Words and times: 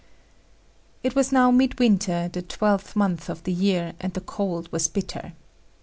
It 1.03 1.13
was 1.13 1.31
now 1.31 1.51
midwinter, 1.51 2.27
the 2.27 2.41
twelfth 2.41 2.95
month 2.95 3.29
of 3.29 3.43
the 3.43 3.53
year, 3.53 3.93
and 3.99 4.11
the 4.15 4.21
cold 4.21 4.67
was 4.71 4.87
bitter. 4.87 5.33